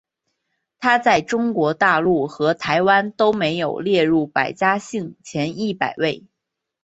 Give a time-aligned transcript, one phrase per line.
[0.79, 6.25] 它在中国大陆和台湾都没有列入百家姓前一百位。